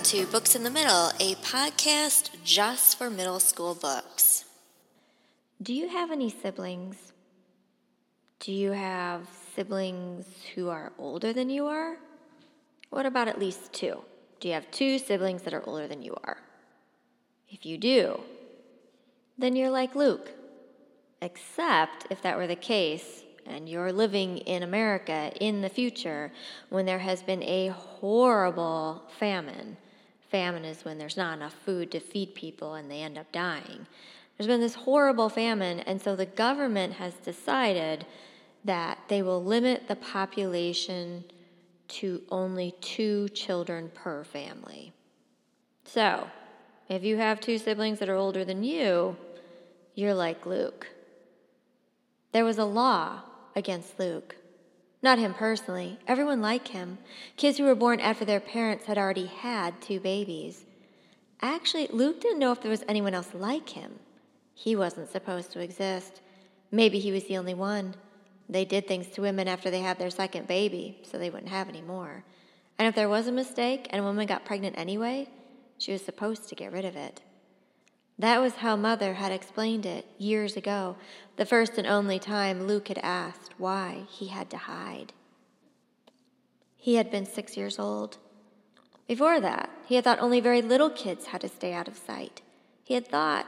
Welcome 0.00 0.18
to 0.18 0.32
Books 0.32 0.54
in 0.54 0.62
the 0.64 0.70
Middle, 0.70 1.10
a 1.20 1.34
podcast 1.42 2.30
just 2.42 2.96
for 2.96 3.10
middle 3.10 3.38
school 3.38 3.74
books. 3.74 4.46
Do 5.60 5.74
you 5.74 5.90
have 5.90 6.10
any 6.10 6.30
siblings? 6.30 7.12
Do 8.38 8.50
you 8.50 8.72
have 8.72 9.28
siblings 9.54 10.24
who 10.54 10.70
are 10.70 10.90
older 10.96 11.34
than 11.34 11.50
you 11.50 11.66
are? 11.66 11.98
What 12.88 13.04
about 13.04 13.28
at 13.28 13.38
least 13.38 13.74
two? 13.74 14.02
Do 14.40 14.48
you 14.48 14.54
have 14.54 14.70
two 14.70 14.98
siblings 14.98 15.42
that 15.42 15.52
are 15.52 15.68
older 15.68 15.86
than 15.86 16.00
you 16.00 16.16
are? 16.24 16.38
If 17.50 17.66
you 17.66 17.76
do, 17.76 18.20
then 19.36 19.54
you're 19.54 19.68
like 19.68 19.94
Luke. 19.94 20.30
Except 21.20 22.06
if 22.08 22.22
that 22.22 22.38
were 22.38 22.46
the 22.46 22.56
case, 22.56 23.22
and 23.44 23.68
you're 23.68 23.92
living 23.92 24.38
in 24.38 24.62
America 24.62 25.30
in 25.40 25.60
the 25.60 25.68
future 25.68 26.32
when 26.70 26.86
there 26.86 27.00
has 27.00 27.22
been 27.22 27.42
a 27.42 27.68
horrible 27.68 29.02
famine. 29.18 29.76
Famine 30.30 30.64
is 30.64 30.84
when 30.84 30.98
there's 30.98 31.16
not 31.16 31.36
enough 31.36 31.54
food 31.64 31.90
to 31.90 32.00
feed 32.00 32.34
people 32.34 32.74
and 32.74 32.90
they 32.90 33.02
end 33.02 33.18
up 33.18 33.30
dying. 33.32 33.86
There's 34.36 34.46
been 34.46 34.60
this 34.60 34.74
horrible 34.74 35.28
famine, 35.28 35.80
and 35.80 36.00
so 36.00 36.16
the 36.16 36.24
government 36.24 36.94
has 36.94 37.12
decided 37.14 38.06
that 38.64 38.98
they 39.08 39.22
will 39.22 39.44
limit 39.44 39.86
the 39.86 39.96
population 39.96 41.24
to 41.88 42.22
only 42.30 42.74
two 42.80 43.28
children 43.30 43.90
per 43.92 44.24
family. 44.24 44.92
So, 45.84 46.28
if 46.88 47.02
you 47.02 47.16
have 47.16 47.40
two 47.40 47.58
siblings 47.58 47.98
that 47.98 48.08
are 48.08 48.14
older 48.14 48.44
than 48.44 48.62
you, 48.62 49.16
you're 49.94 50.14
like 50.14 50.46
Luke. 50.46 50.86
There 52.32 52.44
was 52.44 52.58
a 52.58 52.64
law 52.64 53.22
against 53.56 53.98
Luke. 53.98 54.36
Not 55.02 55.18
him 55.18 55.32
personally, 55.32 55.98
everyone 56.06 56.42
like 56.42 56.68
him. 56.68 56.98
Kids 57.36 57.56
who 57.56 57.64
were 57.64 57.74
born 57.74 58.00
after 58.00 58.24
their 58.24 58.40
parents 58.40 58.84
had 58.84 58.98
already 58.98 59.26
had 59.26 59.80
two 59.80 59.98
babies. 59.98 60.64
Actually, 61.40 61.88
Luke 61.88 62.20
didn't 62.20 62.38
know 62.38 62.52
if 62.52 62.60
there 62.60 62.70
was 62.70 62.84
anyone 62.86 63.14
else 63.14 63.32
like 63.32 63.70
him. 63.70 63.98
He 64.54 64.76
wasn't 64.76 65.10
supposed 65.10 65.52
to 65.52 65.60
exist. 65.60 66.20
Maybe 66.70 66.98
he 66.98 67.12
was 67.12 67.24
the 67.24 67.38
only 67.38 67.54
one. 67.54 67.94
They 68.48 68.66
did 68.66 68.86
things 68.86 69.06
to 69.08 69.22
women 69.22 69.48
after 69.48 69.70
they 69.70 69.80
had 69.80 69.98
their 69.98 70.10
second 70.10 70.46
baby, 70.46 70.98
so 71.02 71.16
they 71.16 71.30
wouldn't 71.30 71.48
have 71.50 71.68
any 71.68 71.80
more. 71.80 72.24
And 72.78 72.86
if 72.86 72.94
there 72.94 73.08
was 73.08 73.26
a 73.26 73.32
mistake 73.32 73.86
and 73.90 74.00
a 74.00 74.04
woman 74.04 74.26
got 74.26 74.44
pregnant 74.44 74.76
anyway, 74.78 75.28
she 75.78 75.92
was 75.92 76.04
supposed 76.04 76.48
to 76.48 76.54
get 76.54 76.72
rid 76.72 76.84
of 76.84 76.96
it. 76.96 77.22
That 78.20 78.42
was 78.42 78.56
how 78.56 78.76
Mother 78.76 79.14
had 79.14 79.32
explained 79.32 79.86
it 79.86 80.04
years 80.18 80.54
ago, 80.54 80.96
the 81.36 81.46
first 81.46 81.78
and 81.78 81.86
only 81.86 82.18
time 82.18 82.66
Luke 82.66 82.88
had 82.88 82.98
asked 82.98 83.54
why 83.56 84.02
he 84.10 84.26
had 84.26 84.50
to 84.50 84.58
hide. 84.58 85.14
He 86.76 86.96
had 86.96 87.10
been 87.10 87.24
six 87.24 87.56
years 87.56 87.78
old. 87.78 88.18
Before 89.08 89.40
that, 89.40 89.70
he 89.86 89.94
had 89.94 90.04
thought 90.04 90.18
only 90.20 90.38
very 90.38 90.60
little 90.60 90.90
kids 90.90 91.28
had 91.28 91.40
to 91.40 91.48
stay 91.48 91.72
out 91.72 91.88
of 91.88 91.96
sight. 91.96 92.42
He 92.84 92.92
had 92.92 93.08
thought 93.08 93.46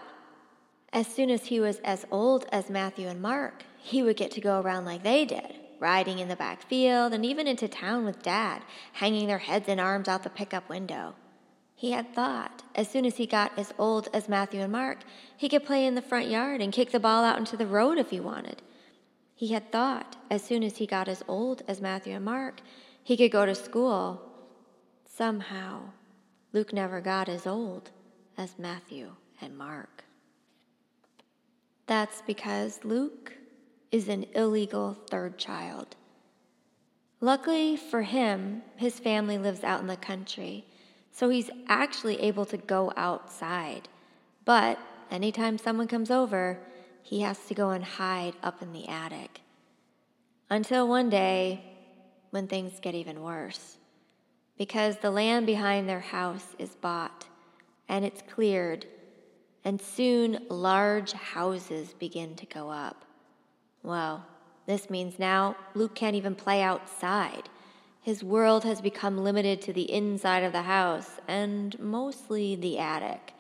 as 0.91 1.07
soon 1.07 1.29
as 1.29 1.45
he 1.47 1.61
was 1.61 1.79
as 1.84 2.07
old 2.11 2.47
as 2.51 2.70
Matthew 2.70 3.09
and 3.09 3.20
Mark, 3.20 3.64
he 3.77 4.03
would 4.03 4.17
get 4.17 4.31
to 4.31 4.41
go 4.41 4.59
around 4.59 4.86
like 4.86 5.03
they 5.03 5.27
did, 5.27 5.55
riding 5.81 6.19
in 6.19 6.29
the 6.29 6.36
back 6.36 6.62
field 6.62 7.12
and 7.12 7.27
even 7.27 7.47
into 7.47 7.69
town 7.69 8.07
with 8.07 8.23
Dad, 8.23 8.62
hanging 8.95 9.27
their 9.27 9.36
heads 9.36 9.69
and 9.69 9.79
arms 9.79 10.09
out 10.09 10.23
the 10.23 10.31
pickup 10.31 10.70
window. 10.70 11.14
He 11.75 11.91
had 11.91 12.15
thought, 12.15 12.62
as 12.75 12.89
soon 12.89 13.05
as 13.05 13.17
he 13.17 13.27
got 13.27 13.59
as 13.59 13.75
old 13.78 14.09
as 14.12 14.28
Matthew 14.28 14.61
and 14.61 14.73
Mark, 14.73 14.98
he 15.37 15.48
could 15.48 15.65
play 15.65 15.84
in 15.84 15.95
the 15.95 16.03
front 16.03 16.29
yard 16.29 16.61
and 16.61 16.73
kick 16.73 16.91
the 16.91 17.01
ball 17.01 17.25
out 17.25 17.39
into 17.39 17.56
the 17.56 17.67
road 17.67 17.98
if 17.98 18.11
he 18.11 18.20
wanted. 18.20 18.62
He 19.34 19.48
had 19.48 19.73
thought, 19.73 20.17
as 20.31 20.42
soon 20.42 20.62
as 20.62 20.77
he 20.77 20.87
got 20.87 21.09
as 21.09 21.23
old 21.27 21.62
as 21.67 21.81
Matthew 21.81 22.14
and 22.14 22.25
Mark, 22.25 22.61
he 23.03 23.17
could 23.17 23.33
go 23.33 23.45
to 23.45 23.55
school. 23.55 24.23
Somehow, 25.05 25.81
Luke 26.53 26.73
never 26.73 27.01
got 27.01 27.29
as 27.29 27.47
old 27.47 27.91
as 28.39 28.58
Matthew 28.58 29.14
and 29.41 29.57
Mark. 29.57 30.05
That's 31.86 32.23
because 32.23 32.85
Luke 32.85 33.33
is 33.91 34.08
an 34.08 34.27
illegal 34.35 34.95
third 35.11 35.39
child. 35.39 35.96
Luckily 37.20 37.77
for 37.77 38.02
him, 38.02 38.63
his 38.77 38.98
family 38.98 39.39
lives 39.39 39.64
out 39.64 39.80
in 39.80 39.86
the 39.86 39.96
country 39.96 40.64
so 41.12 41.28
he's 41.28 41.50
actually 41.68 42.20
able 42.20 42.46
to 42.46 42.56
go 42.56 42.92
outside. 42.96 43.89
But 44.45 44.78
anytime 45.11 45.58
someone 45.58 45.86
comes 45.86 46.11
over, 46.11 46.58
he 47.02 47.20
has 47.20 47.39
to 47.46 47.55
go 47.55 47.70
and 47.70 47.84
hide 47.84 48.34
up 48.42 48.62
in 48.62 48.73
the 48.73 48.89
attic. 48.89 49.42
Until 50.48 50.89
one 50.89 51.11
day, 51.11 51.62
when 52.30 52.48
things 52.48 52.80
get 52.80 52.95
even 52.95 53.22
worse. 53.22 53.77
Because 54.56 54.96
the 54.96 55.11
land 55.11 55.46
behind 55.46 55.89
their 55.89 56.01
house 56.01 56.46
is 56.58 56.74
bought 56.77 57.27
and 57.89 58.05
it's 58.05 58.22
cleared, 58.22 58.86
and 59.64 59.80
soon 59.80 60.39
large 60.48 61.12
houses 61.12 61.92
begin 61.98 62.34
to 62.36 62.46
go 62.46 62.70
up. 62.70 63.05
Well, 63.83 64.24
this 64.67 64.89
means 64.89 65.18
now 65.18 65.56
Luke 65.74 65.95
can't 65.95 66.17
even 66.17 66.34
play 66.34 66.62
outside 66.62 67.51
his 68.02 68.24
world 68.24 68.64
has 68.64 68.80
become 68.80 69.23
limited 69.23 69.63
to 69.63 69.73
the 69.73 69.90
inside 69.90 70.42
of 70.42 70.52
the 70.52 70.63
house 70.63 71.20
and 71.29 71.79
mostly 71.79 72.57
the 72.57 72.79
attic. 72.79 73.33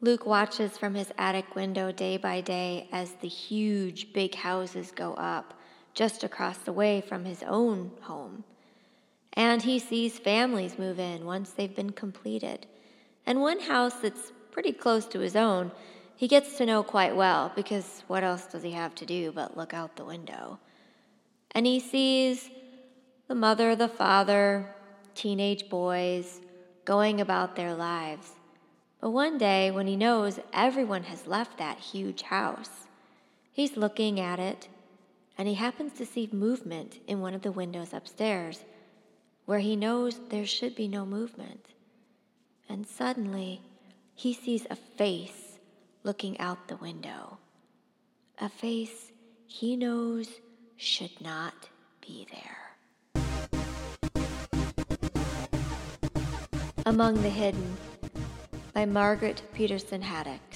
Luke 0.00 0.26
watches 0.26 0.76
from 0.76 0.96
his 0.96 1.12
attic 1.16 1.54
window 1.54 1.92
day 1.92 2.16
by 2.16 2.40
day 2.40 2.88
as 2.90 3.12
the 3.20 3.28
huge 3.28 4.12
big 4.12 4.34
houses 4.34 4.90
go 4.90 5.14
up 5.14 5.54
just 5.94 6.24
across 6.24 6.58
the 6.58 6.72
way 6.72 7.00
from 7.00 7.24
his 7.24 7.44
own 7.44 7.92
home. 8.00 8.42
And 9.34 9.62
he 9.62 9.78
sees 9.78 10.18
families 10.18 10.76
move 10.76 10.98
in 10.98 11.24
once 11.24 11.50
they've 11.50 11.74
been 11.74 11.92
completed. 11.92 12.66
And 13.26 13.40
one 13.40 13.60
house 13.60 13.94
that's 13.94 14.32
pretty 14.50 14.72
close 14.72 15.06
to 15.06 15.20
his 15.20 15.36
own, 15.36 15.70
he 16.16 16.26
gets 16.26 16.58
to 16.58 16.66
know 16.66 16.82
quite 16.82 17.14
well 17.14 17.52
because 17.54 18.02
what 18.08 18.24
else 18.24 18.46
does 18.46 18.64
he 18.64 18.72
have 18.72 18.96
to 18.96 19.06
do 19.06 19.30
but 19.30 19.56
look 19.56 19.72
out 19.72 19.94
the 19.94 20.04
window? 20.04 20.58
And 21.52 21.64
he 21.64 21.78
sees 21.78 22.50
the 23.32 23.38
mother, 23.38 23.74
the 23.74 23.88
father, 23.88 24.66
teenage 25.14 25.70
boys 25.70 26.42
going 26.84 27.18
about 27.18 27.56
their 27.56 27.72
lives. 27.72 28.32
But 29.00 29.08
one 29.08 29.38
day, 29.38 29.70
when 29.70 29.86
he 29.86 29.96
knows 29.96 30.38
everyone 30.52 31.04
has 31.04 31.26
left 31.26 31.56
that 31.56 31.78
huge 31.78 32.20
house, 32.20 32.88
he's 33.50 33.74
looking 33.74 34.20
at 34.20 34.38
it 34.38 34.68
and 35.38 35.48
he 35.48 35.54
happens 35.54 35.94
to 35.94 36.04
see 36.04 36.28
movement 36.30 36.98
in 37.06 37.22
one 37.22 37.32
of 37.32 37.40
the 37.40 37.50
windows 37.50 37.94
upstairs 37.94 38.64
where 39.46 39.60
he 39.60 39.76
knows 39.76 40.20
there 40.28 40.44
should 40.44 40.76
be 40.76 40.86
no 40.86 41.06
movement. 41.06 41.64
And 42.68 42.86
suddenly, 42.86 43.62
he 44.14 44.34
sees 44.34 44.66
a 44.68 44.76
face 44.76 45.56
looking 46.02 46.38
out 46.38 46.68
the 46.68 46.76
window. 46.76 47.38
A 48.38 48.50
face 48.50 49.10
he 49.46 49.74
knows 49.74 50.28
should 50.76 51.18
not 51.22 51.70
be 52.02 52.26
there. 52.30 52.61
Among 56.84 57.22
the 57.22 57.28
Hidden 57.28 57.76
by 58.72 58.86
Margaret 58.86 59.40
Peterson 59.54 60.02
Haddix. 60.02 60.51